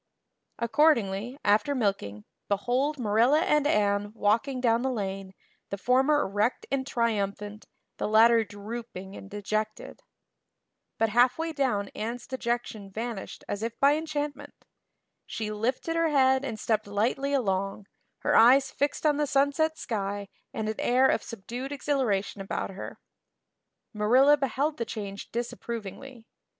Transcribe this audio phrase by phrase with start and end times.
[0.57, 5.35] Accordingly, after milking, behold Marilla and Anne walking down the lane,
[5.69, 10.01] the former erect and triumphant, the latter drooping and dejected.
[10.97, 14.65] But halfway down Anne's dejection vanished as if by enchantment.
[15.27, 17.85] She lifted her head and stepped lightly along,
[18.21, 22.97] her eyes fixed on the sunset sky and an air of subdued exhilaration about her.
[23.93, 26.25] Marilla beheld the change disapprovingly.